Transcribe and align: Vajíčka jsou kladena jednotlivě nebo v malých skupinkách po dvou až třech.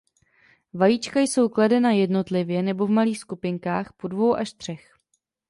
Vajíčka 0.73 1.19
jsou 1.19 1.49
kladena 1.49 1.91
jednotlivě 1.91 2.63
nebo 2.63 2.87
v 2.87 2.89
malých 2.89 3.17
skupinkách 3.19 3.93
po 3.93 4.07
dvou 4.07 4.35
až 4.35 4.53
třech. 4.53 4.95